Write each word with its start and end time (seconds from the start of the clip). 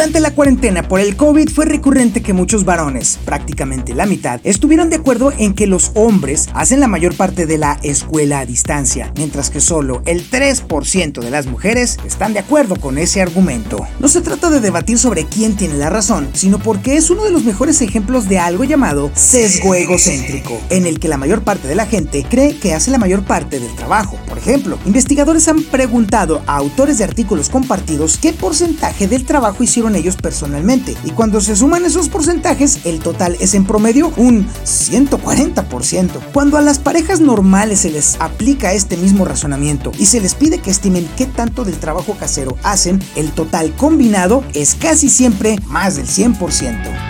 Durante 0.00 0.20
la 0.20 0.34
cuarentena 0.34 0.88
por 0.88 0.98
el 0.98 1.14
COVID 1.14 1.50
fue 1.50 1.66
recurrente 1.66 2.22
que 2.22 2.32
muchos 2.32 2.64
varones, 2.64 3.18
prácticamente 3.26 3.94
la 3.94 4.06
mitad, 4.06 4.40
estuvieron 4.44 4.88
de 4.88 4.96
acuerdo 4.96 5.30
en 5.36 5.52
que 5.52 5.66
los 5.66 5.90
hombres 5.92 6.48
hacen 6.54 6.80
la 6.80 6.88
mayor 6.88 7.14
parte 7.14 7.44
de 7.44 7.58
la 7.58 7.78
escuela 7.82 8.38
a 8.38 8.46
distancia, 8.46 9.12
mientras 9.18 9.50
que 9.50 9.60
solo 9.60 10.00
el 10.06 10.30
3% 10.30 11.20
de 11.20 11.30
las 11.30 11.48
mujeres 11.48 11.98
están 12.06 12.32
de 12.32 12.38
acuerdo 12.38 12.76
con 12.76 12.96
ese 12.96 13.20
argumento. 13.20 13.86
No 13.98 14.08
se 14.08 14.22
trata 14.22 14.48
de 14.48 14.60
debatir 14.60 14.98
sobre 14.98 15.26
quién 15.26 15.54
tiene 15.54 15.74
la 15.74 15.90
razón, 15.90 16.30
sino 16.32 16.58
porque 16.58 16.96
es 16.96 17.10
uno 17.10 17.24
de 17.24 17.32
los 17.32 17.44
mejores 17.44 17.82
ejemplos 17.82 18.26
de 18.26 18.38
algo 18.38 18.64
llamado 18.64 19.10
sesgo 19.12 19.74
egocéntrico, 19.74 20.58
en 20.70 20.86
el 20.86 20.98
que 20.98 21.08
la 21.08 21.18
mayor 21.18 21.42
parte 21.42 21.68
de 21.68 21.74
la 21.74 21.84
gente 21.84 22.24
cree 22.26 22.56
que 22.56 22.72
hace 22.72 22.90
la 22.90 22.96
mayor 22.96 23.24
parte 23.24 23.60
del 23.60 23.74
trabajo. 23.74 24.16
Por 24.26 24.38
ejemplo, 24.38 24.78
investigadores 24.86 25.46
han 25.48 25.62
preguntado 25.62 26.40
a 26.46 26.56
autores 26.56 26.96
de 26.96 27.04
artículos 27.04 27.50
compartidos 27.50 28.16
qué 28.16 28.32
porcentaje 28.32 29.06
del 29.06 29.26
trabajo 29.26 29.62
hicieron 29.62 29.89
ellos 29.96 30.16
personalmente, 30.16 30.96
y 31.04 31.10
cuando 31.10 31.40
se 31.40 31.56
suman 31.56 31.84
esos 31.84 32.08
porcentajes, 32.08 32.80
el 32.84 33.00
total 33.00 33.36
es 33.40 33.54
en 33.54 33.64
promedio 33.64 34.12
un 34.16 34.46
140%. 34.64 36.08
Cuando 36.32 36.56
a 36.56 36.60
las 36.60 36.78
parejas 36.78 37.20
normales 37.20 37.80
se 37.80 37.90
les 37.90 38.16
aplica 38.20 38.72
este 38.72 38.96
mismo 38.96 39.24
razonamiento 39.24 39.92
y 39.98 40.06
se 40.06 40.20
les 40.20 40.34
pide 40.34 40.58
que 40.58 40.70
estimen 40.70 41.08
qué 41.16 41.26
tanto 41.26 41.64
del 41.64 41.78
trabajo 41.78 42.16
casero 42.18 42.56
hacen, 42.62 43.02
el 43.16 43.32
total 43.32 43.74
combinado 43.76 44.44
es 44.54 44.74
casi 44.74 45.08
siempre 45.08 45.58
más 45.66 45.96
del 45.96 46.06
100%. 46.06 47.09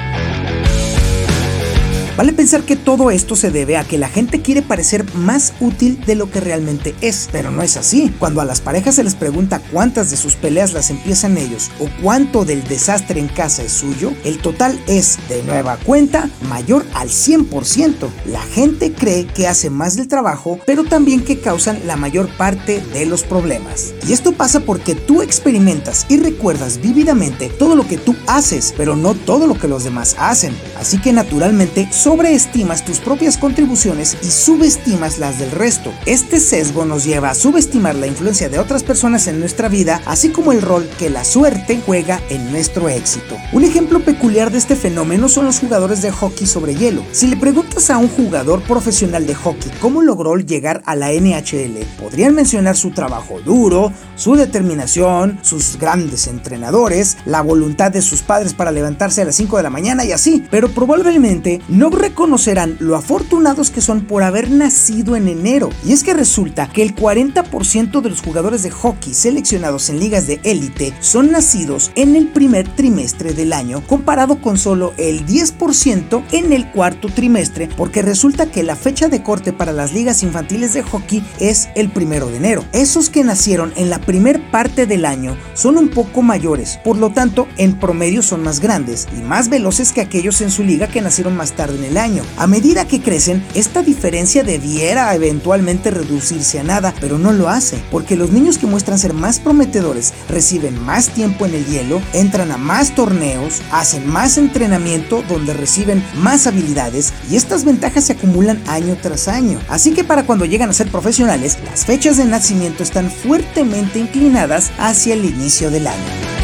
Vale 2.17 2.33
pensar 2.33 2.63
que 2.63 2.77
todo 2.77 3.11
esto 3.11 3.37
se 3.37 3.51
debe 3.51 3.77
a 3.77 3.85
que 3.85 3.97
la 3.97 4.09
gente 4.09 4.43
quiere 4.43 4.63
parecer 4.63 5.05
más 5.15 5.55
útil 5.61 6.05
de 6.05 6.15
lo 6.15 6.31
que 6.31 6.41
realmente 6.41 6.95
es, 7.01 7.29
pero 7.33 7.51
no 7.51 7.63
es 7.63 7.77
así. 7.77 8.13
Cuando 8.19 8.41
a 8.41 8.45
las 8.45 8.61
parejas 8.61 8.97
se 8.97 9.05
les 9.05 9.15
pregunta 9.15 9.63
cuántas 9.73 10.11
de 10.11 10.17
sus 10.17 10.35
peleas 10.35 10.73
las 10.73 10.91
empiezan 10.91 11.39
ellos 11.39 11.71
o 11.79 11.89
cuánto 12.03 12.45
del 12.45 12.63
desastre 12.65 13.21
en 13.21 13.29
casa 13.29 13.63
es 13.63 13.73
suyo, 13.73 14.13
el 14.25 14.39
total 14.39 14.79
es, 14.87 15.19
de 15.29 15.43
nueva 15.45 15.79
cuenta, 15.79 16.29
mayor 16.49 16.85
al 16.95 17.09
100%. 17.09 18.09
La 18.27 18.43
gente 18.43 18.93
cree 18.93 19.27
que 19.27 19.47
hace 19.47 19.71
más 19.71 19.97
del 19.97 20.09
trabajo, 20.09 20.59
pero 20.67 20.85
también 20.85 21.23
que 21.25 21.41
causan 21.41 21.81
la 21.87 21.97
mayor 21.97 22.29
parte 22.37 22.81
de 22.93 23.07
los 23.07 23.23
problemas. 23.23 23.95
Y 24.07 24.13
esto 24.13 24.33
pasa 24.33 24.61
porque 24.61 24.95
tú 24.95 25.23
experimentas 25.23 26.07
y 26.09 26.19
recuerdas 26.19 26.81
vívidamente 26.81 27.49
todo 27.49 27.77
lo 27.77 27.87
que 27.87 27.97
tú 27.97 28.15
haces, 28.27 28.75
pero 28.77 28.97
no 28.97 29.15
todo 29.15 29.47
lo 29.47 29.59
que 29.59 29.69
los 29.69 29.85
demás 29.85 30.17
hacen. 30.19 30.55
Así 30.79 31.01
que 31.01 31.13
naturalmente 31.13 31.89
sobreestimas 32.01 32.83
tus 32.83 32.99
propias 32.99 33.37
contribuciones 33.37 34.17
y 34.23 34.31
subestimas 34.31 35.19
las 35.19 35.39
del 35.39 35.51
resto. 35.51 35.93
Este 36.07 36.41
sesgo 36.41 36.87
nos 36.87 37.05
lleva 37.05 37.31
a 37.31 37.35
subestimar 37.35 37.95
la 37.95 38.07
influencia 38.07 38.49
de 38.49 38.59
otras 38.59 38.83
personas 38.83 39.27
en 39.27 39.39
nuestra 39.39 39.69
vida, 39.69 40.01
así 40.07 40.31
como 40.31 40.53
el 40.53 40.63
rol 40.63 40.89
que 40.99 41.11
la 41.11 41.25
suerte 41.25 41.81
juega 41.85 42.21
en 42.31 42.51
nuestro 42.51 42.89
éxito. 42.89 43.37
Un 43.53 43.65
ejemplo 43.65 44.01
peculiar 44.01 44.51
de 44.51 44.57
este 44.57 44.77
fenómeno 44.77 45.29
son 45.29 45.45
los 45.45 45.59
jugadores 45.59 46.01
de 46.01 46.11
hockey 46.11 46.47
sobre 46.47 46.75
hielo. 46.75 47.05
Si 47.13 47.27
le 47.27 47.37
preguntas 47.37 47.91
a 47.91 47.99
un 47.99 48.09
jugador 48.09 48.63
profesional 48.63 49.27
de 49.27 49.35
hockey 49.35 49.71
cómo 49.81 50.01
logró 50.01 50.37
llegar 50.37 50.83
a 50.87 50.97
la 50.97 51.13
NHL, 51.13 51.85
podrían 52.01 52.35
mencionar 52.35 52.77
su 52.77 52.93
trabajo 52.93 53.41
duro, 53.41 53.93
su 54.17 54.37
determinación, 54.37 55.39
sus 55.43 55.77
grandes 55.79 56.29
entrenadores, 56.29 57.19
la 57.27 57.43
voluntad 57.43 57.91
de 57.91 58.01
sus 58.01 58.23
padres 58.23 58.55
para 58.55 58.73
levantarse 58.73 59.21
a 59.21 59.27
las 59.27 59.37
5 59.37 59.59
de 59.59 59.63
la 59.63 59.71
mañana 59.71 60.05
y 60.05 60.13
así, 60.13 60.45
pero 60.51 60.71
probablemente 60.71 61.61
no 61.69 61.90
reconocerán 61.93 62.77
lo 62.81 62.97
afortunados 62.97 63.71
que 63.71 63.81
son 63.81 64.03
por 64.03 64.23
haber 64.23 64.51
nacido 64.51 65.17
en 65.17 65.29
enero. 65.29 65.71
Y 65.85 65.93
es 65.93 66.05
que 66.05 66.15
resulta 66.15 66.69
que 66.69 66.83
el 66.83 66.95
40% 66.95 68.01
de 68.01 68.11
los 68.11 68.23
jugadores 68.23 68.63
de 68.63 68.71
hockey 68.71 69.15
seleccionados 69.15 69.89
en 69.91 69.99
ligas 69.99 70.27
de 70.27 70.41
élite 70.45 70.95
son 71.01 71.31
nacidos 71.31 71.91
en 71.95 72.17
el 72.17 72.29
primer 72.29 72.69
trimestre 72.69 73.33
del 73.33 73.53
año, 73.53 73.83
comparado 73.87 74.41
con 74.41 74.59
solo 74.59 74.93
el 74.97 75.27
10% 75.27 76.23
en 76.33 76.53
el 76.53 76.71
cuarto 76.71 77.09
trimestre, 77.09 77.69
porque 77.77 78.03
resulta 78.03 78.51
que 78.51 78.63
la 78.63 78.77
fecha 78.77 79.09
de 79.09 79.23
corte 79.23 79.53
para 79.53 79.73
las 79.73 79.93
ligas 79.93 80.23
infantiles 80.23 80.75
de 80.75 80.83
hockey 80.83 81.25
es 81.39 81.69
el 81.75 81.91
primero 81.91 82.29
de 82.29 82.37
enero. 82.37 82.65
Esos 82.73 83.11
que 83.11 83.25
nacieron 83.25 83.73
en 83.77 83.91
la 83.91 84.01
primer 84.01 84.51
parte 84.51 84.87
del 84.87 85.05
año 85.05 85.37
son 85.55 85.77
un 85.77 85.89
poco 85.89 86.23
mayores, 86.23 86.79
por 86.85 86.97
lo 86.97 87.11
tanto, 87.11 87.49
en 87.57 87.79
promedio 87.79 88.23
son 88.23 88.43
más 88.43 88.61
grandes 88.61 89.09
y 89.17 89.21
más 89.21 89.49
veloces 89.49 89.93
que 89.93 90.01
aquellos 90.01 90.41
en 90.41 90.51
su 90.51 90.63
liga 90.63 90.89
que 90.89 91.01
nacieron 91.01 91.37
más 91.37 91.53
tarde 91.53 91.80
el 91.85 91.97
año. 91.97 92.23
A 92.37 92.47
medida 92.47 92.87
que 92.87 93.01
crecen, 93.01 93.45
esta 93.55 93.83
diferencia 93.83 94.43
debiera 94.43 95.15
eventualmente 95.15 95.91
reducirse 95.91 96.61
a 96.61 96.63
nada, 96.63 96.95
pero 97.01 97.19
no 97.19 97.33
lo 97.33 97.49
hace, 97.49 97.83
porque 97.91 98.17
los 98.17 98.31
niños 98.31 98.59
que 98.59 98.67
muestran 98.67 98.99
ser 98.99 99.15
más 99.15 99.39
prometedores 99.39 100.13
reciben 100.29 100.81
más 100.85 101.09
tiempo 101.09 101.47
en 101.47 101.55
el 101.55 101.67
hielo, 101.67 102.01
entran 102.13 102.51
a 102.51 102.57
más 102.57 102.95
torneos, 102.95 103.63
hacen 103.73 104.09
más 104.09 104.39
entrenamiento 104.39 105.23
donde 105.29 105.55
reciben 105.55 106.05
más 106.17 106.47
habilidades 106.47 107.13
y 107.31 107.37
estas 107.37 107.65
ventajas 107.65 108.05
se 108.05 108.13
acumulan 108.15 108.63
año 108.67 108.97
tras 109.01 109.29
año. 109.29 109.61
Así 109.69 109.93
que 109.93 110.05
para 110.05 110.25
cuando 110.25 110.45
llegan 110.45 110.71
a 110.71 110.75
ser 110.75 110.91
profesionales, 110.91 111.59
las 111.65 111.85
fechas 111.85 112.17
de 112.17 112.25
nacimiento 112.25 112.83
están 112.83 113.11
fuertemente 113.11 113.99
inclinadas 113.99 114.71
hacia 114.79 115.15
el 115.15 115.25
inicio 115.25 115.71
del 115.71 115.87
año. 115.87 116.40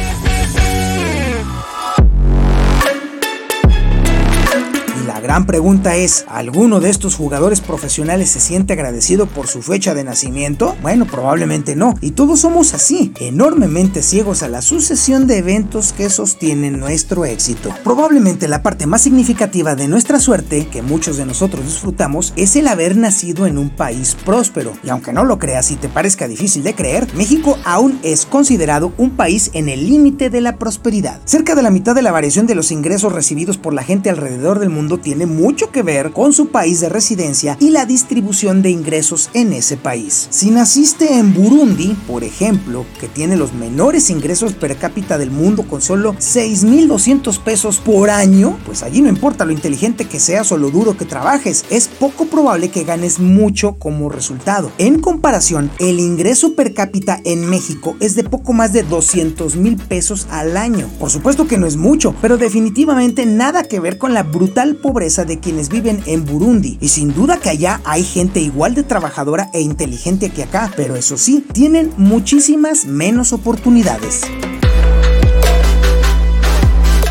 Gran 5.27 5.45
pregunta 5.45 5.97
es, 5.97 6.25
¿alguno 6.29 6.79
de 6.79 6.89
estos 6.89 7.17
jugadores 7.17 7.61
profesionales 7.61 8.31
se 8.31 8.39
siente 8.39 8.75
agradecido 8.75 9.27
por 9.27 9.49
su 9.49 9.61
fecha 9.61 9.93
de 9.93 10.05
nacimiento? 10.05 10.77
Bueno, 10.83 11.05
probablemente 11.05 11.75
no. 11.75 11.95
Y 12.01 12.13
todos 12.13 12.39
somos 12.39 12.75
así, 12.75 13.13
enormemente 13.19 14.05
ciegos 14.05 14.45
a 14.45 14.49
la 14.49 14.63
sucesión 14.63 15.27
de 15.27 15.39
eventos 15.39 15.93
que 15.93 16.11
sostienen 16.11 16.79
nuestro 16.79 17.25
éxito. 17.25 17.75
Probablemente 17.83 18.47
la 18.47 18.63
parte 18.63 18.87
más 18.87 19.03
significativa 19.03 19.75
de 19.75 19.89
nuestra 19.89 20.21
suerte, 20.21 20.69
que 20.69 20.83
muchos 20.83 21.17
de 21.17 21.27
nosotros 21.27 21.65
disfrutamos, 21.65 22.33
es 22.37 22.55
el 22.55 22.69
haber 22.69 22.97
nacido 22.97 23.49
en 23.49 23.59
un 23.59 23.71
país 23.71 24.17
próspero. 24.25 24.75
Y 24.85 24.91
aunque 24.91 25.13
no 25.13 25.25
lo 25.25 25.41
creas 25.41 25.73
y 25.73 25.75
te 25.75 25.89
parezca 25.89 26.29
difícil 26.29 26.63
de 26.63 26.77
creer, 26.77 27.09
México 27.17 27.59
aún 27.65 27.99
es 28.05 28.27
considerado 28.27 28.93
un 28.97 29.11
país 29.11 29.51
en 29.55 29.69
el 29.69 29.89
límite 29.89 30.31
de 30.31 30.41
la 30.41 30.57
prosperidad. 30.57 31.21
Cerca 31.25 31.57
de 31.57 31.65
la 31.65 31.71
mitad 31.71 31.97
de 31.97 32.03
la 32.03 32.13
variación 32.13 32.47
de 32.47 32.55
los 32.55 32.71
ingresos 32.71 33.13
recibidos 33.13 33.59
por 33.59 33.75
la 33.75 33.83
gente 33.83 34.09
alrededor 34.09 34.61
del 34.61 34.71
mundo 34.71 34.99
tiene 34.99 35.16
tiene 35.17 35.33
mucho 35.33 35.71
que 35.73 35.83
ver 35.83 36.13
con 36.13 36.35
su 36.35 36.49
país 36.49 36.81
de 36.81 36.91
residencia 36.91 37.57
y 37.59 37.71
la 37.71 37.87
distribución 37.87 38.61
de 38.61 38.69
ingresos 38.69 39.31
en 39.33 39.55
ese 39.55 39.79
país. 39.79 40.27
Si 40.29 40.51
naciste 40.51 41.15
en 41.15 41.33
Burundi, 41.33 41.97
por 42.07 42.23
ejemplo, 42.23 42.85
que 43.01 43.09
tiene 43.09 43.35
los 43.39 43.55
menores 43.55 44.11
ingresos 44.11 44.53
per 44.53 44.77
cápita 44.77 45.17
del 45.17 45.31
mundo 45.31 45.63
con 45.63 45.81
solo 45.81 46.13
6.200 46.17 47.43
pesos 47.43 47.79
por 47.79 48.11
año, 48.11 48.59
pues 48.67 48.83
allí 48.83 49.01
no 49.01 49.09
importa 49.09 49.47
lo 49.47 49.53
inteligente 49.53 50.05
que 50.05 50.21
seas 50.21 50.53
o 50.53 50.59
lo 50.59 50.71
duro 50.71 50.99
que 50.99 51.07
trabajes, 51.07 51.65
es 51.71 51.89
poco 51.89 52.27
probable 52.27 52.69
que 52.69 52.85
ganes 52.85 53.19
mucho 53.19 53.77
como 53.79 54.11
resultado. 54.11 54.71
En 54.77 55.01
comparación, 55.01 55.71
el 55.79 55.99
ingreso 55.99 56.55
per 56.55 56.75
cápita 56.75 57.23
en 57.25 57.49
México 57.49 57.97
es 58.01 58.17
de 58.17 58.25
poco 58.25 58.53
más 58.53 58.75
de 58.75 58.83
200 58.83 59.57
mil 59.57 59.79
pesos 59.79 60.27
al 60.31 60.59
año. 60.59 60.91
Por 61.01 61.09
supuesto 61.09 61.47
que 61.47 61.57
no 61.57 61.67
es 61.67 61.79
mucho, 61.79 62.15
pero 62.21 62.37
definitivamente 62.37 63.25
nada 63.25 63.65
que 63.65 63.81
ver 63.81 63.97
con 63.97 64.13
la 64.13 64.23
brutal 64.23 64.77
pobreza 64.77 65.06
de 65.07 65.39
quienes 65.39 65.69
viven 65.69 66.03
en 66.07 66.25
Burundi. 66.25 66.79
Y 66.81 66.89
sin 66.89 67.15
duda 67.15 67.39
que 67.39 67.49
allá 67.49 67.81
hay 67.85 68.03
gente 68.03 68.41
igual 68.41 68.75
de 68.75 68.83
trabajadora 68.83 69.51
e 69.53 69.61
inteligente 69.61 70.31
que 70.31 70.43
acá, 70.43 70.73
pero 70.77 70.97
eso 70.97 71.17
sí, 71.17 71.45
tienen 71.53 71.93
muchísimas 71.97 72.85
menos 72.87 73.33
oportunidades. 73.33 74.23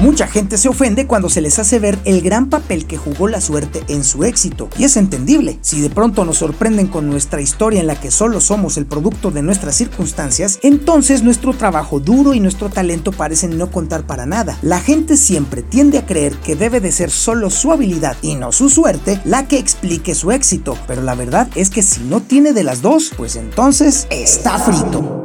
Mucha 0.01 0.27
gente 0.27 0.57
se 0.57 0.67
ofende 0.67 1.07
cuando 1.07 1.29
se 1.29 1.39
les 1.39 1.57
hace 1.57 1.79
ver 1.79 1.97
el 2.03 2.21
gran 2.21 2.49
papel 2.49 2.85
que 2.85 2.97
jugó 2.97 3.29
la 3.29 3.39
suerte 3.39 3.81
en 3.87 4.03
su 4.03 4.25
éxito, 4.25 4.67
y 4.77 4.83
es 4.83 4.97
entendible. 4.97 5.57
Si 5.61 5.79
de 5.79 5.89
pronto 5.89 6.25
nos 6.25 6.39
sorprenden 6.39 6.87
con 6.87 7.09
nuestra 7.09 7.39
historia 7.39 7.79
en 7.79 7.87
la 7.87 7.97
que 7.97 8.11
solo 8.11 8.41
somos 8.41 8.75
el 8.75 8.85
producto 8.85 9.31
de 9.31 9.41
nuestras 9.41 9.75
circunstancias, 9.75 10.59
entonces 10.63 11.23
nuestro 11.23 11.53
trabajo 11.53 12.01
duro 12.01 12.33
y 12.33 12.41
nuestro 12.41 12.69
talento 12.69 13.13
parecen 13.13 13.57
no 13.57 13.71
contar 13.71 14.05
para 14.05 14.25
nada. 14.25 14.57
La 14.61 14.81
gente 14.81 15.15
siempre 15.15 15.61
tiende 15.61 15.97
a 15.97 16.05
creer 16.05 16.35
que 16.39 16.57
debe 16.57 16.81
de 16.81 16.91
ser 16.91 17.09
solo 17.09 17.49
su 17.49 17.71
habilidad 17.71 18.17
y 18.21 18.35
no 18.35 18.51
su 18.51 18.69
suerte 18.69 19.21
la 19.23 19.47
que 19.47 19.59
explique 19.59 20.13
su 20.13 20.31
éxito, 20.31 20.77
pero 20.87 21.03
la 21.03 21.15
verdad 21.15 21.47
es 21.55 21.69
que 21.69 21.81
si 21.81 22.01
no 22.01 22.19
tiene 22.19 22.51
de 22.51 22.63
las 22.63 22.81
dos, 22.81 23.13
pues 23.15 23.37
entonces 23.37 24.07
está 24.09 24.59
frito. 24.59 25.24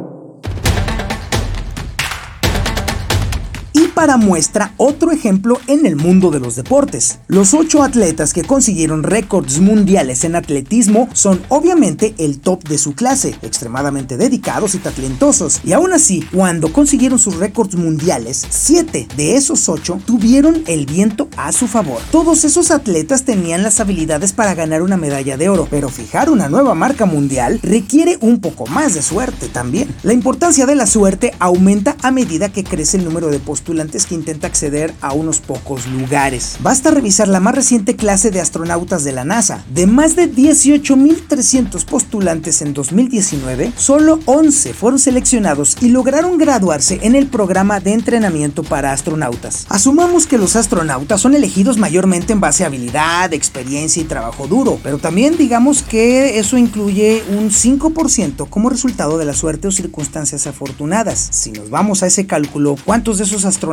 Para 3.91 4.17
muestra 4.17 4.73
otro 4.77 5.13
ejemplo 5.13 5.61
en 5.67 5.87
el 5.87 5.97
mundo 5.97 6.31
de 6.31 6.41
los 6.41 6.57
deportes. 6.57 7.19
Los 7.29 7.55
ocho 7.55 7.83
atletas 7.83 8.33
que 8.33 8.45
consiguieron 8.45 9.03
récords 9.03 9.61
mundiales 9.61 10.25
en 10.25 10.37
atletismo 10.37 11.09
son 11.13 11.41
obviamente 11.49 12.15
el 12.19 12.41
top 12.41 12.65
de 12.69 12.79
su 12.79 12.95
clase, 12.95 13.37
extremadamente 13.43 14.17
dedicados 14.17 14.75
y 14.75 14.79
talentosos, 14.79 15.61
y 15.65 15.73
aún 15.73 15.93
así, 15.93 16.25
cuando 16.33 16.73
consiguieron 16.73 17.19
sus 17.19 17.37
récords 17.37 17.75
mundiales, 17.75 18.47
siete 18.49 19.09
de 19.17 19.37
esos 19.37 19.69
ocho 19.69 20.01
tuvieron 20.05 20.63
el 20.67 20.87
viento 20.87 21.29
a 21.37 21.53
su 21.53 21.67
favor. 21.67 22.01
Todos 22.11 22.45
esos 22.45 22.71
atletas 22.71 23.25
tenían 23.25 23.63
las 23.63 23.81
habilidades 23.81 24.33
para 24.33 24.55
ganar 24.55 24.83
una 24.83 24.97
medalla 24.97 25.37
de 25.37 25.49
oro, 25.49 25.67
pero 25.71 25.89
fijar 25.89 26.31
una 26.31 26.49
nueva 26.49 26.75
marca 26.75 27.07
mundial 27.07 27.61
requiere 27.63 28.19
un 28.21 28.41
poco 28.41 28.67
más 28.67 28.95
de 28.95 29.03
suerte 29.03 29.49
también. 29.49 29.95
La 30.03 30.13
importancia 30.13 30.67
de 30.67 30.75
la 30.75 30.87
suerte 30.87 31.35
aumenta 31.39 31.97
a 32.03 32.11
medida 32.11 32.51
que 32.51 32.65
crece 32.65 32.97
el 32.97 33.05
número 33.05 33.29
de 33.29 33.39
postulantes 33.39 33.81
que 33.91 34.15
intenta 34.15 34.47
acceder 34.47 34.95
a 35.01 35.13
unos 35.13 35.41
pocos 35.41 35.87
lugares. 35.87 36.57
Basta 36.63 36.91
revisar 36.91 37.29
la 37.29 37.41
más 37.41 37.55
reciente 37.55 37.97
clase 37.97 38.31
de 38.31 38.41
astronautas 38.41 39.03
de 39.05 39.13
la 39.13 39.25
NASA. 39.25 39.65
De 39.75 39.87
más 39.87 40.15
de 40.15 40.33
18.300 40.33 41.85
postulantes 41.85 42.63
en 42.63 42.73
2019, 42.73 43.73
solo 43.77 44.21
11 44.27 44.75
fueron 44.75 44.99
seleccionados 44.99 45.77
y 45.81 45.89
lograron 45.89 46.39
graduarse 46.39 47.01
en 47.03 47.15
el 47.17 47.27
programa 47.27 47.81
de 47.81 47.93
entrenamiento 47.93 48.63
para 48.63 48.93
astronautas. 48.93 49.67
Asumamos 49.69 50.27
que 50.27 50.39
los 50.39 50.55
astronautas 50.55 51.21
son 51.21 51.35
elegidos 51.35 51.79
mayormente 51.79 52.33
en 52.33 52.41
base 52.41 52.65
a 52.65 52.69
habilidad, 52.69 53.33
experiencia 53.33 54.03
y 54.03 54.07
trabajo 54.07 54.47
duro, 54.47 54.79
pero 54.83 54.99
también 54.99 55.37
digamos 55.37 55.83
que 55.83 56.39
eso 56.39 56.57
incluye 56.57 57.23
un 57.37 57.51
5% 57.51 58.49
como 58.49 58.71
resultado 58.71 59.19
de 59.19 59.25
la 59.25 59.35
suerte 59.35 59.69
o 59.69 59.73
circunstancias 59.73 60.47
afortunadas. 60.47 61.29
Si 61.33 61.51
nos 61.51 61.71
vamos 61.71 62.03
a 62.03 62.07
ese 62.07 62.27
cálculo, 62.27 62.77
¿cuántos 62.85 63.19
de 63.19 63.25
esos 63.25 63.45
astronautas 63.45 63.70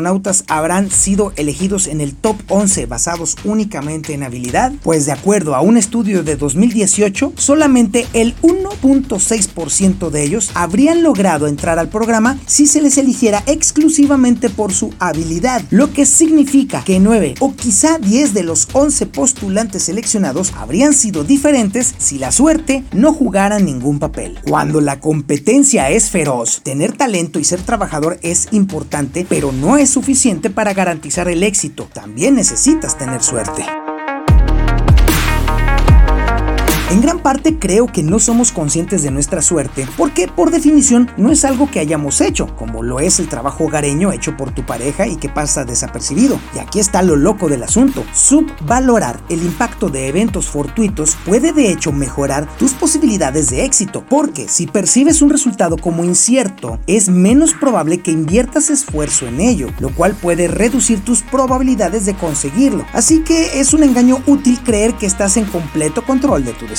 habrán 0.47 0.91
sido 0.91 1.33
elegidos 1.35 1.87
en 1.87 2.01
el 2.01 2.13
top 2.13 2.35
11 2.49 2.85
basados 2.85 3.35
únicamente 3.43 4.13
en 4.13 4.23
habilidad? 4.23 4.71
Pues 4.83 5.05
de 5.05 5.11
acuerdo 5.11 5.55
a 5.55 5.61
un 5.61 5.77
estudio 5.77 6.23
de 6.23 6.35
2018, 6.35 7.33
solamente 7.37 8.05
el 8.13 8.35
1.6% 8.41 10.09
de 10.09 10.23
ellos 10.23 10.51
habrían 10.53 11.03
logrado 11.03 11.47
entrar 11.47 11.79
al 11.79 11.89
programa 11.89 12.37
si 12.45 12.67
se 12.67 12.81
les 12.81 12.97
eligiera 12.97 13.43
exclusivamente 13.47 14.49
por 14.49 14.73
su 14.73 14.93
habilidad, 14.99 15.63
lo 15.71 15.93
que 15.93 16.05
significa 16.05 16.83
que 16.83 16.99
9 16.99 17.35
o 17.39 17.55
quizá 17.55 17.97
10 17.97 18.33
de 18.33 18.43
los 18.43 18.67
11 18.73 19.07
postulantes 19.07 19.83
seleccionados 19.83 20.53
habrían 20.55 20.93
sido 20.93 21.23
diferentes 21.23 21.95
si 21.97 22.17
la 22.17 22.31
suerte 22.31 22.83
no 22.91 23.13
jugara 23.13 23.59
ningún 23.59 23.99
papel. 23.99 24.39
Cuando 24.47 24.81
la 24.81 24.99
competencia 24.99 25.89
es 25.89 26.09
feroz, 26.09 26.61
tener 26.63 26.95
talento 26.95 27.39
y 27.39 27.43
ser 27.43 27.61
trabajador 27.61 28.19
es 28.21 28.47
importante, 28.51 29.25
pero 29.27 29.51
no 29.51 29.77
suficiente 29.87 30.49
para 30.49 30.73
garantizar 30.73 31.27
el 31.27 31.43
éxito. 31.43 31.89
También 31.93 32.35
necesitas 32.35 32.97
tener 32.97 33.23
suerte. 33.23 33.65
En 36.89 37.01
gran 37.01 37.19
parte 37.19 37.59
creo 37.59 37.87
que 37.87 38.01
no 38.01 38.17
somos 38.17 38.53
conscientes 38.53 39.03
de 39.03 39.11
nuestra 39.11 39.41
suerte 39.41 39.85
porque 39.97 40.29
por 40.29 40.51
definición 40.51 41.11
no 41.17 41.33
es 41.33 41.43
algo 41.43 41.69
que 41.69 41.81
hayamos 41.81 42.21
hecho, 42.21 42.47
como 42.55 42.81
lo 42.81 43.01
es 43.01 43.19
el 43.19 43.27
trabajo 43.27 43.65
hogareño 43.65 44.13
hecho 44.13 44.37
por 44.37 44.51
tu 44.51 44.65
pareja 44.65 45.05
y 45.05 45.17
que 45.17 45.27
pasa 45.27 45.65
desapercibido. 45.65 46.39
Y 46.55 46.59
aquí 46.59 46.79
está 46.79 47.01
lo 47.01 47.17
loco 47.17 47.49
del 47.49 47.63
asunto. 47.63 48.05
Subvalorar 48.13 49.19
el 49.27 49.43
impacto 49.43 49.89
de 49.89 50.07
eventos 50.07 50.45
fortuitos 50.45 51.17
puede 51.25 51.51
de 51.51 51.71
hecho 51.71 51.91
mejorar 51.91 52.47
tus 52.55 52.71
posibilidades 52.71 53.49
de 53.49 53.65
éxito, 53.65 54.05
porque 54.07 54.47
si 54.47 54.65
percibes 54.65 55.21
un 55.21 55.29
resultado 55.29 55.75
como 55.75 56.05
incierto, 56.05 56.79
es 56.87 57.09
menos 57.09 57.53
probable 57.53 57.97
que 57.97 58.11
inviertas 58.11 58.69
esfuerzo 58.69 59.27
en 59.27 59.41
ello, 59.41 59.67
lo 59.79 59.93
cual 59.93 60.13
puede 60.13 60.47
reducir 60.47 61.03
tus 61.03 61.21
probabilidades 61.21 62.05
de 62.05 62.13
conseguirlo. 62.13 62.85
Así 62.93 63.25
que 63.25 63.59
es 63.59 63.73
un 63.73 63.83
engaño 63.83 64.23
útil 64.25 64.57
creer 64.63 64.93
que 64.93 65.05
estás 65.05 65.35
en 65.35 65.43
completo 65.43 66.05
control 66.05 66.45
de 66.45 66.53
tu 66.53 66.65
destino 66.65 66.76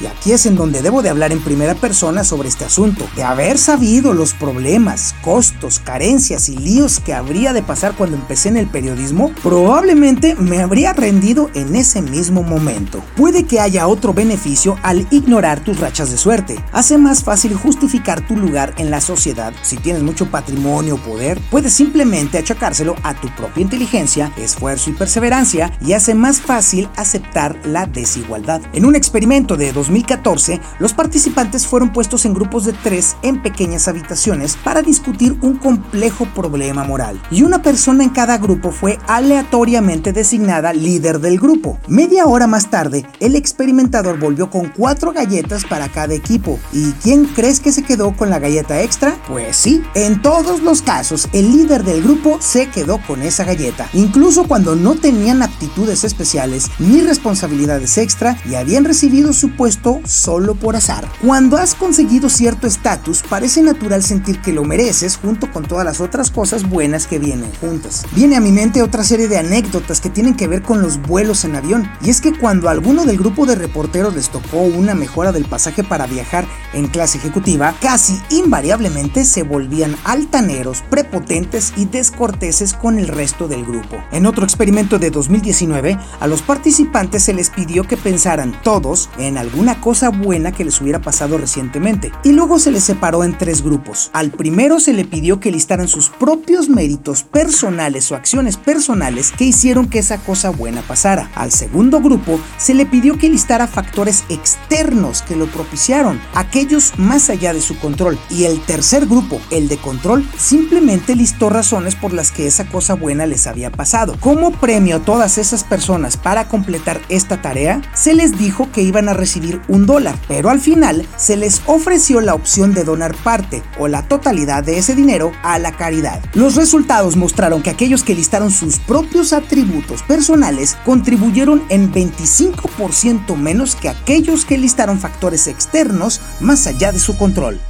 y 0.00 0.06
aquí 0.06 0.32
es 0.32 0.44
en 0.46 0.56
donde 0.56 0.82
debo 0.82 1.02
de 1.02 1.08
hablar 1.08 1.30
en 1.30 1.40
primera 1.40 1.74
persona 1.76 2.24
sobre 2.24 2.48
este 2.48 2.64
asunto. 2.64 3.06
De 3.14 3.22
haber 3.22 3.58
sabido 3.58 4.12
los 4.12 4.32
problemas, 4.34 5.14
costos, 5.22 5.78
carencias 5.78 6.48
y 6.48 6.56
líos 6.56 6.98
que 6.98 7.14
habría 7.14 7.52
de 7.52 7.62
pasar 7.62 7.94
cuando 7.94 8.16
empecé 8.16 8.48
en 8.48 8.56
el 8.56 8.66
periodismo, 8.66 9.30
probablemente 9.42 10.34
me 10.34 10.60
habría 10.60 10.92
rendido 10.92 11.48
en 11.54 11.76
ese 11.76 12.02
mismo 12.02 12.42
momento. 12.42 13.02
Puede 13.16 13.44
que 13.44 13.60
haya 13.60 13.86
otro 13.86 14.12
beneficio 14.12 14.76
al 14.82 15.06
ignorar 15.10 15.60
tus 15.60 15.78
rachas 15.78 16.10
de 16.10 16.18
suerte. 16.18 16.56
Hace 16.72 16.98
más 16.98 17.22
fácil 17.22 17.54
justificar 17.54 18.26
tu 18.26 18.36
lugar 18.36 18.74
en 18.78 18.90
la 18.90 19.00
sociedad. 19.00 19.52
Si 19.62 19.76
tienes 19.76 20.02
mucho 20.02 20.30
patrimonio 20.30 20.96
o 20.96 20.98
poder, 20.98 21.40
puedes 21.50 21.72
simplemente 21.72 22.38
achacárselo 22.38 22.96
a 23.04 23.14
tu 23.14 23.28
propia 23.36 23.62
inteligencia, 23.62 24.32
esfuerzo 24.36 24.90
y 24.90 24.94
perseverancia 24.94 25.72
y 25.80 25.92
hace 25.92 26.14
más 26.14 26.40
fácil 26.40 26.88
aceptar 26.96 27.56
la 27.64 27.86
desigualdad. 27.86 28.60
En 28.72 28.84
un 28.84 28.96
experimento 28.96 29.35
de 29.36 29.70
2014, 29.70 30.62
los 30.78 30.94
participantes 30.94 31.66
fueron 31.66 31.92
puestos 31.92 32.24
en 32.24 32.32
grupos 32.32 32.64
de 32.64 32.72
tres 32.72 33.16
en 33.22 33.42
pequeñas 33.42 33.86
habitaciones 33.86 34.56
para 34.56 34.80
discutir 34.80 35.36
un 35.42 35.58
complejo 35.58 36.24
problema 36.34 36.84
moral. 36.84 37.20
Y 37.30 37.42
una 37.42 37.60
persona 37.60 38.02
en 38.02 38.08
cada 38.08 38.38
grupo 38.38 38.70
fue 38.70 38.98
aleatoriamente 39.06 40.14
designada 40.14 40.72
líder 40.72 41.20
del 41.20 41.38
grupo. 41.38 41.78
Media 41.86 42.24
hora 42.24 42.46
más 42.46 42.70
tarde, 42.70 43.04
el 43.20 43.36
experimentador 43.36 44.18
volvió 44.18 44.48
con 44.48 44.70
cuatro 44.70 45.12
galletas 45.12 45.66
para 45.66 45.90
cada 45.90 46.14
equipo. 46.14 46.58
¿Y 46.72 46.92
quién 46.92 47.26
crees 47.26 47.60
que 47.60 47.72
se 47.72 47.82
quedó 47.82 48.16
con 48.16 48.30
la 48.30 48.38
galleta 48.38 48.80
extra? 48.80 49.18
Pues 49.28 49.54
sí, 49.54 49.82
en 49.94 50.22
todos 50.22 50.62
los 50.62 50.80
casos, 50.80 51.28
el 51.34 51.52
líder 51.52 51.84
del 51.84 52.02
grupo 52.02 52.38
se 52.40 52.70
quedó 52.70 53.02
con 53.06 53.20
esa 53.20 53.44
galleta, 53.44 53.86
incluso 53.92 54.48
cuando 54.48 54.76
no 54.76 54.94
tenían 54.94 55.42
aptitudes 55.42 56.04
especiales 56.04 56.70
ni 56.78 57.02
responsabilidades 57.02 57.98
extra 57.98 58.38
y 58.48 58.54
habían 58.54 58.86
recibido 58.86 59.25
su 59.32 59.50
puesto 59.56 60.00
solo 60.04 60.54
por 60.54 60.76
azar. 60.76 61.10
Cuando 61.22 61.56
has 61.56 61.74
conseguido 61.74 62.28
cierto 62.28 62.66
estatus, 62.66 63.22
parece 63.28 63.62
natural 63.62 64.02
sentir 64.02 64.40
que 64.40 64.52
lo 64.52 64.64
mereces 64.64 65.16
junto 65.16 65.50
con 65.52 65.64
todas 65.64 65.84
las 65.84 66.00
otras 66.00 66.30
cosas 66.30 66.68
buenas 66.68 67.06
que 67.06 67.18
vienen 67.18 67.50
juntas. 67.60 68.04
Viene 68.12 68.36
a 68.36 68.40
mi 68.40 68.52
mente 68.52 68.82
otra 68.82 69.04
serie 69.04 69.28
de 69.28 69.38
anécdotas 69.38 70.00
que 70.00 70.10
tienen 70.10 70.36
que 70.36 70.48
ver 70.48 70.62
con 70.62 70.82
los 70.82 71.00
vuelos 71.02 71.44
en 71.44 71.56
avión, 71.56 71.90
y 72.02 72.10
es 72.10 72.20
que 72.20 72.36
cuando 72.36 72.68
a 72.68 72.72
alguno 72.72 73.04
del 73.04 73.18
grupo 73.18 73.46
de 73.46 73.54
reporteros 73.54 74.14
les 74.14 74.30
tocó 74.30 74.58
una 74.60 74.94
mejora 74.94 75.32
del 75.32 75.44
pasaje 75.44 75.84
para 75.84 76.06
viajar 76.06 76.46
en 76.72 76.88
clase 76.88 77.18
ejecutiva, 77.18 77.74
casi 77.80 78.20
invariablemente 78.30 79.24
se 79.24 79.42
volvían 79.42 79.96
altaneros, 80.04 80.82
prepotentes 80.90 81.72
y 81.76 81.86
descorteses 81.86 82.74
con 82.74 82.98
el 82.98 83.08
resto 83.08 83.48
del 83.48 83.64
grupo. 83.64 83.96
En 84.12 84.26
otro 84.26 84.44
experimento 84.44 84.98
de 84.98 85.10
2019, 85.10 85.98
a 86.20 86.26
los 86.26 86.42
participantes 86.42 87.22
se 87.22 87.34
les 87.34 87.50
pidió 87.50 87.84
que 87.84 87.96
pensaran 87.96 88.56
todos 88.62 89.08
en 89.18 89.38
alguna 89.38 89.80
cosa 89.80 90.10
buena 90.10 90.52
que 90.52 90.64
les 90.64 90.80
hubiera 90.80 91.00
pasado 91.00 91.38
recientemente. 91.38 92.12
Y 92.24 92.32
luego 92.32 92.58
se 92.58 92.70
les 92.70 92.84
separó 92.84 93.24
en 93.24 93.36
tres 93.36 93.62
grupos. 93.62 94.10
Al 94.12 94.30
primero 94.30 94.80
se 94.80 94.92
le 94.92 95.04
pidió 95.04 95.40
que 95.40 95.50
listaran 95.50 95.88
sus 95.88 96.08
propios 96.08 96.68
méritos 96.68 97.22
personales 97.22 98.10
o 98.10 98.16
acciones 98.16 98.56
personales 98.56 99.32
que 99.32 99.44
hicieron 99.44 99.88
que 99.88 99.98
esa 99.98 100.18
cosa 100.18 100.50
buena 100.50 100.82
pasara. 100.82 101.30
Al 101.34 101.52
segundo 101.52 102.00
grupo 102.00 102.40
se 102.58 102.74
le 102.74 102.86
pidió 102.86 103.18
que 103.18 103.28
listara 103.28 103.66
factores 103.66 104.24
externos 104.28 105.22
que 105.22 105.36
lo 105.36 105.46
propiciaron, 105.46 106.20
aquellos 106.34 106.92
más 106.98 107.30
allá 107.30 107.52
de 107.52 107.60
su 107.60 107.78
control. 107.78 108.18
Y 108.30 108.44
el 108.44 108.60
tercer 108.60 109.06
grupo, 109.06 109.40
el 109.50 109.68
de 109.68 109.76
control, 109.78 110.26
simplemente 110.38 111.14
listó 111.14 111.50
razones 111.50 111.94
por 111.94 112.12
las 112.12 112.30
que 112.30 112.46
esa 112.46 112.66
cosa 112.66 112.94
buena 112.94 113.26
les 113.26 113.46
había 113.46 113.70
pasado. 113.70 114.16
Como 114.20 114.52
premio 114.52 114.96
a 114.96 115.00
todas 115.00 115.38
esas 115.38 115.64
personas 115.64 116.16
para 116.16 116.48
completar 116.48 117.00
esta 117.08 117.40
tarea, 117.42 117.82
se 117.94 118.14
les 118.14 118.38
dijo 118.38 118.70
que 118.72 118.82
iban 118.82 119.05
a 119.08 119.14
recibir 119.14 119.60
un 119.68 119.86
dólar, 119.86 120.16
pero 120.28 120.50
al 120.50 120.60
final 120.60 121.06
se 121.16 121.36
les 121.36 121.62
ofreció 121.66 122.20
la 122.20 122.34
opción 122.34 122.74
de 122.74 122.84
donar 122.84 123.14
parte 123.16 123.62
o 123.78 123.88
la 123.88 124.02
totalidad 124.06 124.64
de 124.64 124.78
ese 124.78 124.94
dinero 124.94 125.32
a 125.42 125.58
la 125.58 125.72
caridad. 125.76 126.22
Los 126.34 126.56
resultados 126.56 127.16
mostraron 127.16 127.62
que 127.62 127.70
aquellos 127.70 128.02
que 128.02 128.14
listaron 128.14 128.50
sus 128.50 128.78
propios 128.78 129.32
atributos 129.32 130.02
personales 130.02 130.76
contribuyeron 130.84 131.62
en 131.68 131.92
25% 131.92 133.36
menos 133.36 133.76
que 133.76 133.88
aquellos 133.88 134.44
que 134.44 134.58
listaron 134.58 134.98
factores 134.98 135.46
externos 135.46 136.20
más 136.40 136.66
allá 136.66 136.92
de 136.92 136.98
su 136.98 137.16
control. 137.16 137.60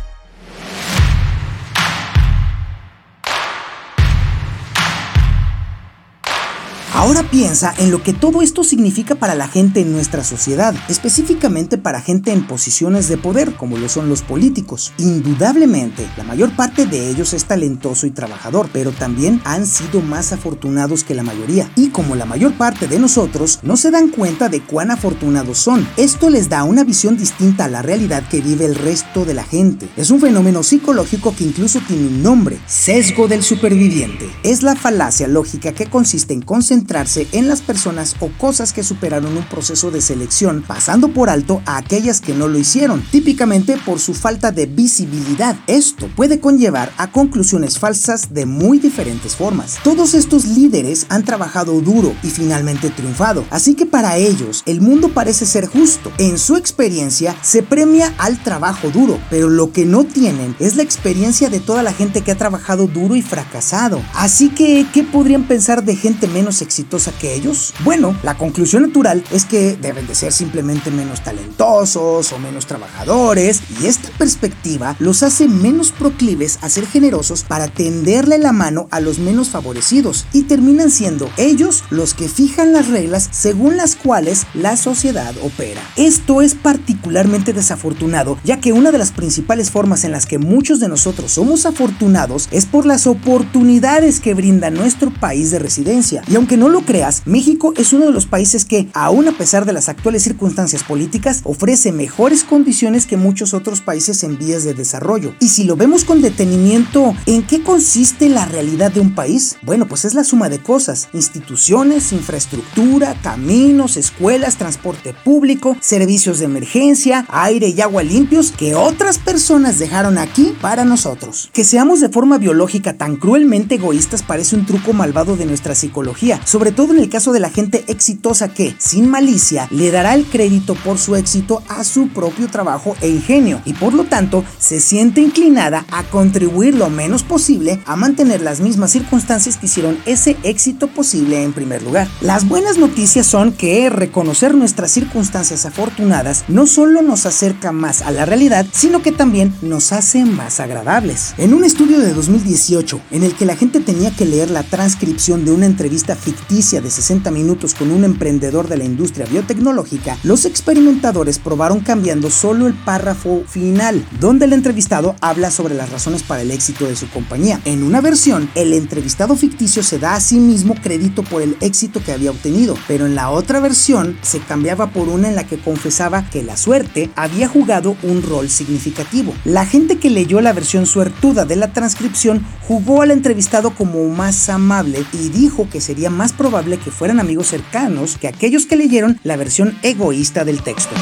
Ahora 7.06 7.22
piensa 7.22 7.72
en 7.78 7.92
lo 7.92 8.02
que 8.02 8.12
todo 8.12 8.42
esto 8.42 8.64
significa 8.64 9.14
para 9.14 9.36
la 9.36 9.46
gente 9.46 9.78
en 9.78 9.92
nuestra 9.92 10.24
sociedad, 10.24 10.74
específicamente 10.88 11.78
para 11.78 12.00
gente 12.00 12.32
en 12.32 12.48
posiciones 12.48 13.06
de 13.06 13.16
poder, 13.16 13.54
como 13.54 13.78
lo 13.78 13.88
son 13.88 14.08
los 14.08 14.22
políticos. 14.22 14.92
Indudablemente, 14.98 16.04
la 16.16 16.24
mayor 16.24 16.56
parte 16.56 16.84
de 16.84 17.08
ellos 17.08 17.32
es 17.32 17.44
talentoso 17.44 18.08
y 18.08 18.10
trabajador, 18.10 18.68
pero 18.72 18.90
también 18.90 19.40
han 19.44 19.68
sido 19.68 20.00
más 20.00 20.32
afortunados 20.32 21.04
que 21.04 21.14
la 21.14 21.22
mayoría. 21.22 21.70
Y 21.76 21.90
como 21.90 22.16
la 22.16 22.24
mayor 22.24 22.54
parte 22.54 22.88
de 22.88 22.98
nosotros, 22.98 23.60
no 23.62 23.76
se 23.76 23.92
dan 23.92 24.08
cuenta 24.08 24.48
de 24.48 24.62
cuán 24.62 24.90
afortunados 24.90 25.58
son. 25.58 25.86
Esto 25.96 26.28
les 26.28 26.48
da 26.48 26.64
una 26.64 26.82
visión 26.82 27.16
distinta 27.16 27.66
a 27.66 27.68
la 27.68 27.82
realidad 27.82 28.28
que 28.28 28.40
vive 28.40 28.64
el 28.64 28.74
resto 28.74 29.24
de 29.24 29.34
la 29.34 29.44
gente. 29.44 29.88
Es 29.96 30.10
un 30.10 30.20
fenómeno 30.20 30.64
psicológico 30.64 31.36
que 31.36 31.44
incluso 31.44 31.78
tiene 31.86 32.08
un 32.08 32.24
nombre, 32.24 32.58
sesgo 32.66 33.28
del 33.28 33.44
superviviente. 33.44 34.28
Es 34.42 34.64
la 34.64 34.74
falacia 34.74 35.28
lógica 35.28 35.70
que 35.70 35.86
consiste 35.86 36.34
en 36.34 36.42
concentrar 36.42 36.95
en 36.96 37.46
las 37.46 37.60
personas 37.60 38.16
o 38.20 38.30
cosas 38.38 38.72
que 38.72 38.82
superaron 38.82 39.36
un 39.36 39.44
proceso 39.44 39.90
de 39.90 40.00
selección, 40.00 40.64
pasando 40.66 41.08
por 41.08 41.28
alto 41.28 41.60
a 41.66 41.76
aquellas 41.76 42.22
que 42.22 42.32
no 42.32 42.48
lo 42.48 42.58
hicieron, 42.58 43.02
típicamente 43.10 43.76
por 43.84 43.98
su 43.98 44.14
falta 44.14 44.50
de 44.50 44.64
visibilidad. 44.64 45.56
Esto 45.66 46.08
puede 46.16 46.40
conllevar 46.40 46.90
a 46.96 47.12
conclusiones 47.12 47.78
falsas 47.78 48.32
de 48.32 48.46
muy 48.46 48.78
diferentes 48.78 49.36
formas. 49.36 49.78
Todos 49.84 50.14
estos 50.14 50.46
líderes 50.46 51.04
han 51.10 51.22
trabajado 51.22 51.82
duro 51.82 52.14
y 52.22 52.28
finalmente 52.28 52.88
triunfado, 52.88 53.44
así 53.50 53.74
que 53.74 53.84
para 53.84 54.16
ellos 54.16 54.62
el 54.64 54.80
mundo 54.80 55.10
parece 55.10 55.44
ser 55.44 55.66
justo. 55.66 56.10
En 56.16 56.38
su 56.38 56.56
experiencia 56.56 57.36
se 57.42 57.62
premia 57.62 58.14
al 58.16 58.42
trabajo 58.42 58.88
duro, 58.88 59.18
pero 59.28 59.50
lo 59.50 59.70
que 59.70 59.84
no 59.84 60.04
tienen 60.04 60.56
es 60.60 60.76
la 60.76 60.82
experiencia 60.82 61.50
de 61.50 61.60
toda 61.60 61.82
la 61.82 61.92
gente 61.92 62.22
que 62.22 62.32
ha 62.32 62.38
trabajado 62.38 62.86
duro 62.86 63.16
y 63.16 63.20
fracasado. 63.22 64.00
Así 64.14 64.48
que, 64.48 64.86
¿qué 64.94 65.02
podrían 65.02 65.46
pensar 65.46 65.84
de 65.84 65.94
gente 65.94 66.26
menos 66.26 66.62
exitosa 66.62 66.85
que 67.20 67.34
ellos? 67.34 67.74
Bueno, 67.84 68.16
la 68.22 68.36
conclusión 68.36 68.82
natural 68.82 69.22
es 69.30 69.44
que 69.44 69.76
deben 69.76 70.06
de 70.06 70.14
ser 70.14 70.32
simplemente 70.32 70.90
menos 70.90 71.22
talentosos 71.22 72.32
o 72.32 72.38
menos 72.38 72.66
trabajadores, 72.66 73.60
y 73.80 73.86
esta 73.86 74.08
perspectiva 74.18 74.96
los 74.98 75.22
hace 75.22 75.48
menos 75.48 75.92
proclives 75.92 76.58
a 76.62 76.68
ser 76.68 76.86
generosos 76.86 77.42
para 77.44 77.68
tenderle 77.68 78.38
la 78.38 78.52
mano 78.52 78.88
a 78.90 79.00
los 79.00 79.18
menos 79.18 79.50
favorecidos, 79.50 80.26
y 80.32 80.42
terminan 80.42 80.90
siendo 80.90 81.30
ellos 81.36 81.84
los 81.90 82.14
que 82.14 82.28
fijan 82.28 82.72
las 82.72 82.88
reglas 82.88 83.28
según 83.30 83.76
las 83.76 83.96
cuales 83.96 84.46
la 84.54 84.76
sociedad 84.76 85.34
opera. 85.42 85.82
Esto 85.96 86.42
es 86.42 86.54
particularmente 86.54 87.52
desafortunado, 87.52 88.38
ya 88.44 88.60
que 88.60 88.72
una 88.72 88.90
de 88.90 88.98
las 88.98 89.12
principales 89.12 89.70
formas 89.70 90.04
en 90.04 90.12
las 90.12 90.26
que 90.26 90.38
muchos 90.38 90.80
de 90.80 90.88
nosotros 90.88 91.32
somos 91.32 91.66
afortunados 91.66 92.48
es 92.50 92.66
por 92.66 92.86
las 92.86 93.06
oportunidades 93.06 94.20
que 94.20 94.34
brinda 94.34 94.70
nuestro 94.70 95.10
país 95.12 95.50
de 95.50 95.58
residencia. 95.58 96.22
Y 96.28 96.36
aunque 96.36 96.56
no 96.56 96.68
lo 96.68 96.75
creas, 96.82 97.22
México 97.26 97.72
es 97.76 97.92
uno 97.92 98.06
de 98.06 98.12
los 98.12 98.26
países 98.26 98.64
que, 98.64 98.88
aún 98.92 99.28
a 99.28 99.32
pesar 99.32 99.64
de 99.64 99.72
las 99.72 99.88
actuales 99.88 100.22
circunstancias 100.22 100.82
políticas, 100.82 101.40
ofrece 101.44 101.92
mejores 101.92 102.44
condiciones 102.44 103.06
que 103.06 103.16
muchos 103.16 103.54
otros 103.54 103.80
países 103.80 104.22
en 104.24 104.38
vías 104.38 104.64
de 104.64 104.74
desarrollo. 104.74 105.34
Y 105.40 105.48
si 105.48 105.64
lo 105.64 105.76
vemos 105.76 106.04
con 106.04 106.22
detenimiento, 106.22 107.14
¿en 107.26 107.42
qué 107.42 107.62
consiste 107.62 108.28
la 108.28 108.44
realidad 108.44 108.92
de 108.92 109.00
un 109.00 109.14
país? 109.14 109.56
Bueno, 109.62 109.86
pues 109.86 110.04
es 110.04 110.14
la 110.14 110.24
suma 110.24 110.48
de 110.48 110.58
cosas, 110.58 111.08
instituciones, 111.12 112.12
infraestructura, 112.12 113.16
caminos, 113.22 113.96
escuelas, 113.96 114.56
transporte 114.56 115.14
público, 115.24 115.76
servicios 115.80 116.38
de 116.38 116.46
emergencia, 116.46 117.26
aire 117.28 117.68
y 117.68 117.80
agua 117.80 118.02
limpios 118.02 118.52
que 118.52 118.74
otras 118.74 119.18
personas 119.18 119.78
dejaron 119.78 120.18
aquí 120.18 120.54
para 120.60 120.84
nosotros. 120.84 121.50
Que 121.52 121.64
seamos 121.64 122.00
de 122.00 122.08
forma 122.08 122.38
biológica 122.38 122.94
tan 122.94 123.16
cruelmente 123.16 123.76
egoístas 123.76 124.22
parece 124.22 124.56
un 124.56 124.66
truco 124.66 124.92
malvado 124.92 125.36
de 125.36 125.46
nuestra 125.46 125.74
psicología, 125.74 126.40
todo 126.72 126.92
en 126.92 127.00
el 127.00 127.08
caso 127.08 127.32
de 127.32 127.40
la 127.40 127.50
gente 127.50 127.84
exitosa 127.88 128.48
que, 128.48 128.74
sin 128.78 129.08
malicia, 129.08 129.68
le 129.70 129.90
dará 129.90 130.14
el 130.14 130.24
crédito 130.24 130.74
por 130.74 130.98
su 130.98 131.16
éxito 131.16 131.62
a 131.68 131.84
su 131.84 132.08
propio 132.08 132.48
trabajo 132.48 132.96
e 133.00 133.08
ingenio 133.08 133.60
y 133.64 133.74
por 133.74 133.94
lo 133.94 134.04
tanto 134.04 134.44
se 134.58 134.80
siente 134.80 135.20
inclinada 135.20 135.84
a 135.90 136.04
contribuir 136.04 136.74
lo 136.74 136.90
menos 136.90 137.22
posible 137.22 137.80
a 137.84 137.96
mantener 137.96 138.40
las 138.40 138.60
mismas 138.60 138.92
circunstancias 138.92 139.56
que 139.56 139.66
hicieron 139.66 139.98
ese 140.06 140.36
éxito 140.42 140.88
posible 140.88 141.42
en 141.42 141.52
primer 141.52 141.82
lugar. 141.82 142.08
Las 142.20 142.48
buenas 142.48 142.78
noticias 142.78 143.26
son 143.26 143.52
que 143.52 143.90
reconocer 143.90 144.54
nuestras 144.54 144.90
circunstancias 144.90 145.66
afortunadas 145.66 146.44
no 146.48 146.66
solo 146.66 147.02
nos 147.02 147.26
acerca 147.26 147.72
más 147.72 148.02
a 148.02 148.10
la 148.10 148.24
realidad, 148.24 148.66
sino 148.72 149.02
que 149.02 149.12
también 149.12 149.54
nos 149.62 149.92
hace 149.92 150.24
más 150.24 150.60
agradables. 150.60 151.34
En 151.38 151.54
un 151.54 151.64
estudio 151.64 151.98
de 151.98 152.12
2018, 152.12 153.00
en 153.10 153.22
el 153.22 153.34
que 153.34 153.46
la 153.46 153.56
gente 153.56 153.80
tenía 153.80 154.10
que 154.10 154.24
leer 154.24 154.50
la 154.50 154.62
transcripción 154.62 155.44
de 155.44 155.52
una 155.52 155.66
entrevista 155.66 156.16
ficticia 156.16 156.45
de 156.48 156.90
60 156.90 157.30
minutos 157.32 157.74
con 157.74 157.90
un 157.90 158.04
emprendedor 158.04 158.68
de 158.68 158.76
la 158.76 158.84
industria 158.84 159.26
biotecnológica, 159.26 160.16
los 160.22 160.44
experimentadores 160.44 161.40
probaron 161.40 161.80
cambiando 161.80 162.30
solo 162.30 162.68
el 162.68 162.74
párrafo 162.74 163.42
final, 163.48 164.06
donde 164.20 164.44
el 164.44 164.52
entrevistado 164.52 165.16
habla 165.20 165.50
sobre 165.50 165.74
las 165.74 165.90
razones 165.90 166.22
para 166.22 166.42
el 166.42 166.52
éxito 166.52 166.86
de 166.86 166.94
su 166.94 167.10
compañía. 167.10 167.60
En 167.64 167.82
una 167.82 168.00
versión, 168.00 168.48
el 168.54 168.72
entrevistado 168.74 169.34
ficticio 169.34 169.82
se 169.82 169.98
da 169.98 170.14
a 170.14 170.20
sí 170.20 170.38
mismo 170.38 170.76
crédito 170.76 171.24
por 171.24 171.42
el 171.42 171.56
éxito 171.60 172.00
que 172.02 172.12
había 172.12 172.30
obtenido, 172.30 172.76
pero 172.86 173.06
en 173.06 173.16
la 173.16 173.30
otra 173.30 173.58
versión 173.58 174.16
se 174.22 174.38
cambiaba 174.38 174.90
por 174.92 175.08
una 175.08 175.28
en 175.28 175.34
la 175.34 175.44
que 175.44 175.58
confesaba 175.58 176.30
que 176.30 176.44
la 176.44 176.56
suerte 176.56 177.10
había 177.16 177.48
jugado 177.48 177.96
un 178.04 178.22
rol 178.22 178.48
significativo. 178.48 179.34
La 179.44 179.66
gente 179.66 179.98
que 179.98 180.10
leyó 180.10 180.40
la 180.40 180.52
versión 180.52 180.86
suertuda 180.86 181.44
de 181.44 181.56
la 181.56 181.72
transcripción 181.72 182.46
jugó 182.68 183.02
al 183.02 183.10
entrevistado 183.10 183.70
como 183.70 184.08
más 184.08 184.48
amable 184.48 185.04
y 185.12 185.28
dijo 185.28 185.68
que 185.70 185.80
sería 185.80 186.08
más 186.08 186.35
probable 186.36 186.78
que 186.78 186.90
fueran 186.90 187.20
amigos 187.20 187.48
cercanos 187.48 188.16
que 188.18 188.28
aquellos 188.28 188.66
que 188.66 188.76
leyeron 188.76 189.18
la 189.24 189.36
versión 189.36 189.76
egoísta 189.82 190.44
del 190.44 190.62
texto. 190.62 190.94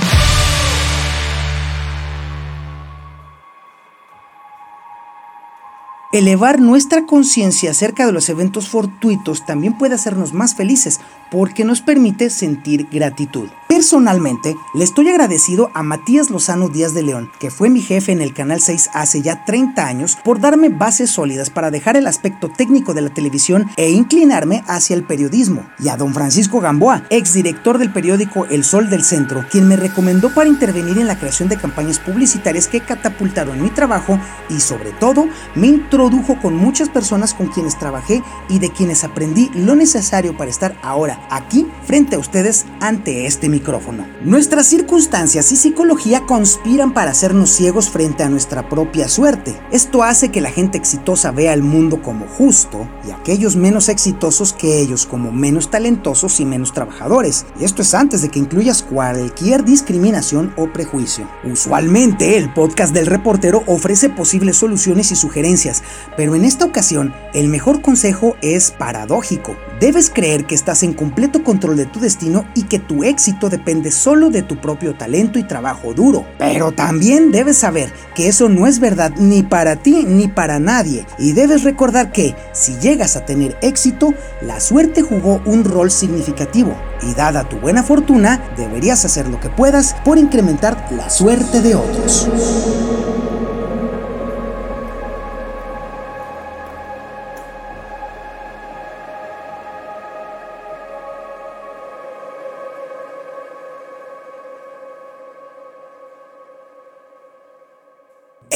Elevar 6.14 6.60
nuestra 6.60 7.06
conciencia 7.06 7.72
acerca 7.72 8.06
de 8.06 8.12
los 8.12 8.28
eventos 8.28 8.68
fortuitos 8.68 9.44
también 9.46 9.76
puede 9.76 9.96
hacernos 9.96 10.32
más 10.32 10.54
felices 10.54 11.00
porque 11.28 11.64
nos 11.64 11.80
permite 11.80 12.30
sentir 12.30 12.86
gratitud. 12.88 13.48
Personalmente, 13.74 14.56
le 14.72 14.84
estoy 14.84 15.08
agradecido 15.08 15.72
a 15.74 15.82
Matías 15.82 16.30
Lozano 16.30 16.68
Díaz 16.68 16.94
de 16.94 17.02
León, 17.02 17.32
que 17.40 17.50
fue 17.50 17.70
mi 17.70 17.82
jefe 17.82 18.12
en 18.12 18.22
el 18.22 18.32
Canal 18.32 18.60
6 18.60 18.90
hace 18.94 19.20
ya 19.20 19.44
30 19.44 19.84
años, 19.84 20.16
por 20.22 20.38
darme 20.38 20.68
bases 20.68 21.10
sólidas 21.10 21.50
para 21.50 21.72
dejar 21.72 21.96
el 21.96 22.06
aspecto 22.06 22.48
técnico 22.48 22.94
de 22.94 23.00
la 23.00 23.12
televisión 23.12 23.68
e 23.76 23.90
inclinarme 23.90 24.62
hacia 24.68 24.94
el 24.94 25.02
periodismo, 25.02 25.66
y 25.80 25.88
a 25.88 25.96
don 25.96 26.14
Francisco 26.14 26.60
Gamboa, 26.60 27.02
exdirector 27.10 27.78
del 27.78 27.92
periódico 27.92 28.46
El 28.46 28.62
Sol 28.62 28.90
del 28.90 29.02
Centro, 29.02 29.44
quien 29.50 29.66
me 29.66 29.74
recomendó 29.74 30.32
para 30.32 30.48
intervenir 30.48 30.98
en 30.98 31.08
la 31.08 31.18
creación 31.18 31.48
de 31.48 31.56
campañas 31.56 31.98
publicitarias 31.98 32.68
que 32.68 32.80
catapultaron 32.80 33.60
mi 33.60 33.70
trabajo 33.70 34.20
y 34.48 34.60
sobre 34.60 34.92
todo 34.92 35.26
me 35.56 35.66
introdujo 35.66 36.38
con 36.40 36.54
muchas 36.54 36.90
personas 36.90 37.34
con 37.34 37.48
quienes 37.48 37.76
trabajé 37.76 38.22
y 38.48 38.60
de 38.60 38.70
quienes 38.70 39.02
aprendí 39.02 39.50
lo 39.52 39.74
necesario 39.74 40.36
para 40.36 40.52
estar 40.52 40.78
ahora 40.80 41.26
aquí 41.28 41.66
frente 41.84 42.14
a 42.14 42.20
ustedes 42.20 42.66
ante 42.78 43.26
este 43.26 43.48
Nuestras 44.22 44.66
circunstancias 44.66 45.50
y 45.50 45.56
psicología 45.56 46.26
conspiran 46.26 46.94
para 46.94 47.10
hacernos 47.10 47.50
ciegos 47.50 47.90
frente 47.90 48.22
a 48.22 48.28
nuestra 48.28 48.68
propia 48.68 49.08
suerte. 49.08 49.58
Esto 49.72 50.02
hace 50.02 50.30
que 50.30 50.40
la 50.40 50.50
gente 50.50 50.78
exitosa 50.78 51.32
vea 51.32 51.52
el 51.52 51.62
mundo 51.62 52.00
como 52.00 52.26
justo 52.26 52.88
y 53.06 53.10
aquellos 53.10 53.56
menos 53.56 53.88
exitosos 53.88 54.52
que 54.52 54.80
ellos 54.80 55.06
como 55.06 55.32
menos 55.32 55.70
talentosos 55.70 56.38
y 56.38 56.44
menos 56.44 56.72
trabajadores. 56.72 57.46
Y 57.58 57.64
esto 57.64 57.82
es 57.82 57.94
antes 57.94 58.22
de 58.22 58.28
que 58.28 58.38
incluyas 58.38 58.82
cualquier 58.82 59.64
discriminación 59.64 60.54
o 60.56 60.72
prejuicio. 60.72 61.28
Usualmente 61.42 62.36
el 62.36 62.52
podcast 62.52 62.94
del 62.94 63.06
reportero 63.06 63.64
ofrece 63.66 64.08
posibles 64.08 64.56
soluciones 64.56 65.10
y 65.10 65.16
sugerencias, 65.16 65.82
pero 66.16 66.34
en 66.34 66.44
esta 66.44 66.64
ocasión 66.64 67.12
el 67.32 67.48
mejor 67.48 67.82
consejo 67.82 68.36
es 68.40 68.70
paradójico. 68.70 69.56
Debes 69.80 70.08
creer 70.08 70.46
que 70.46 70.54
estás 70.54 70.82
en 70.84 70.94
completo 70.94 71.42
control 71.42 71.76
de 71.76 71.86
tu 71.86 71.98
destino 71.98 72.46
y 72.54 72.62
que 72.62 72.78
tu 72.78 73.02
éxito 73.02 73.50
depende 73.50 73.90
solo 73.90 74.30
de 74.30 74.42
tu 74.42 74.60
propio 74.60 74.94
talento 74.94 75.38
y 75.38 75.42
trabajo 75.42 75.94
duro. 75.94 76.24
Pero 76.38 76.72
también 76.72 77.32
debes 77.32 77.58
saber 77.58 77.92
que 78.14 78.28
eso 78.28 78.48
no 78.48 78.66
es 78.66 78.78
verdad 78.78 79.12
ni 79.18 79.42
para 79.42 79.76
ti 79.76 80.04
ni 80.06 80.28
para 80.28 80.60
nadie. 80.60 81.06
Y 81.18 81.32
debes 81.32 81.64
recordar 81.64 82.12
que 82.12 82.36
si 82.52 82.76
llegas 82.76 83.16
a 83.16 83.24
tener 83.24 83.58
éxito, 83.62 84.14
la 84.42 84.60
suerte 84.60 85.02
jugó 85.02 85.42
un 85.44 85.64
rol 85.64 85.90
significativo. 85.90 86.76
Y 87.02 87.14
dada 87.14 87.48
tu 87.48 87.58
buena 87.58 87.82
fortuna, 87.82 88.40
deberías 88.56 89.04
hacer 89.04 89.28
lo 89.28 89.40
que 89.40 89.50
puedas 89.50 89.94
por 90.04 90.18
incrementar 90.18 90.88
la 90.92 91.10
suerte 91.10 91.60
de 91.60 91.74
otros. 91.74 92.28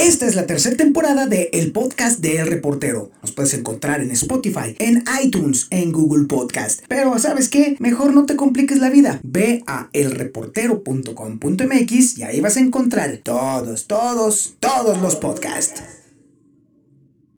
Esta 0.09 0.25
es 0.25 0.33
la 0.33 0.47
tercera 0.47 0.75
temporada 0.75 1.27
de 1.27 1.51
El 1.53 1.71
Podcast 1.71 2.19
de 2.19 2.39
El 2.39 2.47
Reportero. 2.47 3.11
Nos 3.21 3.31
puedes 3.31 3.53
encontrar 3.53 4.01
en 4.01 4.09
Spotify, 4.09 4.75
en 4.79 5.03
iTunes, 5.23 5.67
en 5.69 5.91
Google 5.91 6.25
Podcast. 6.25 6.83
Pero 6.87 7.19
¿sabes 7.19 7.47
qué? 7.47 7.75
Mejor 7.77 8.15
no 8.15 8.25
te 8.25 8.35
compliques 8.35 8.79
la 8.79 8.89
vida. 8.89 9.19
Ve 9.21 9.63
a 9.67 9.87
elreportero.com.mx 9.93 12.17
y 12.17 12.23
ahí 12.23 12.41
vas 12.41 12.57
a 12.57 12.61
encontrar 12.61 13.19
todos, 13.23 13.85
todos, 13.85 14.55
todos 14.59 14.99
los 14.99 15.15
podcasts. 15.15 15.98